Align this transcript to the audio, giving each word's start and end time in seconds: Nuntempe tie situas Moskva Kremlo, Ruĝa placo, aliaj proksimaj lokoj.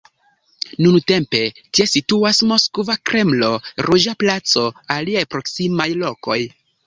Nuntempe 0.85 1.41
tie 1.79 1.85
situas 1.91 2.39
Moskva 2.53 2.95
Kremlo, 3.11 3.51
Ruĝa 3.89 4.17
placo, 4.23 4.63
aliaj 4.99 5.25
proksimaj 5.35 5.89
lokoj. 6.05 6.41